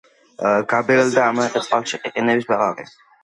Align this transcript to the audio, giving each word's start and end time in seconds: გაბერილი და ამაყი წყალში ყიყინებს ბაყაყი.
გაბერილი 0.71 1.13
და 1.17 1.27
ამაყი 1.33 1.63
წყალში 1.67 2.01
ყიყინებს 2.05 2.51
ბაყაყი. 2.53 2.89